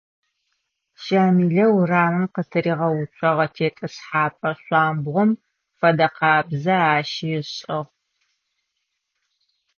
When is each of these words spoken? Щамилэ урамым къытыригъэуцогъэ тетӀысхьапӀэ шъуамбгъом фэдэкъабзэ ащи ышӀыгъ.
Щамилэ 1.03 1.65
урамым 1.77 2.25
къытыригъэуцогъэ 2.33 3.45
тетӀысхьапӀэ 3.55 4.51
шъуамбгъом 4.61 5.31
фэдэкъабзэ 5.77 6.75
ащи 6.93 7.29
ышӀыгъ. 7.39 7.91